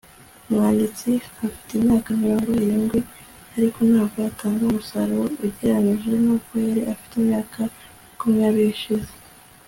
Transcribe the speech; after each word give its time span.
Umwanditsi 0.47 1.11
afite 1.45 1.69
imyaka 1.79 2.09
mirongo 2.21 2.47
irindwi 2.55 2.99
ariko 3.55 3.79
ntabwo 3.89 4.17
atanga 4.29 4.61
umusaruro 4.63 5.25
ugereranije 5.45 6.11
nuko 6.23 6.51
yari 6.67 6.81
afite 6.93 7.13
imyaka 7.21 7.59
makumyabiri 8.07 8.71
ishize 8.75 9.11